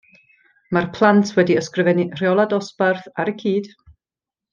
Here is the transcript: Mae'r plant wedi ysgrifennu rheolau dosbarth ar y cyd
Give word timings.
Mae'r 0.77 0.87
plant 0.95 1.27
wedi 1.39 1.57
ysgrifennu 1.61 2.05
rheolau 2.21 2.47
dosbarth 2.55 3.07
ar 3.25 3.33
y 3.35 3.37
cyd 3.45 3.71